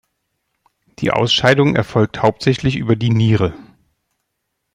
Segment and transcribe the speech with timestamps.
[0.97, 3.53] Die Ausscheidung erfolgt hauptsächlich über die Niere.